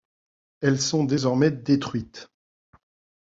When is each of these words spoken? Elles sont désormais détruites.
Elles 0.61 0.81
sont 0.81 1.03
désormais 1.03 1.51
détruites. 1.51 2.31